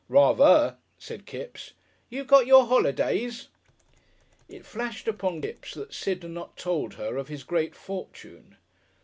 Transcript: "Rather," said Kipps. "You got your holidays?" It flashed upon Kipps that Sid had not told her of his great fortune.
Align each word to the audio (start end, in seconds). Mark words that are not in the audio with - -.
"Rather," 0.09 0.77
said 0.97 1.27
Kipps. 1.27 1.73
"You 2.09 2.23
got 2.23 2.47
your 2.47 2.65
holidays?" 2.65 3.49
It 4.49 4.65
flashed 4.65 5.07
upon 5.07 5.41
Kipps 5.43 5.75
that 5.75 5.93
Sid 5.93 6.23
had 6.23 6.31
not 6.31 6.57
told 6.57 6.95
her 6.95 7.17
of 7.17 7.27
his 7.27 7.43
great 7.43 7.75
fortune. 7.75 8.57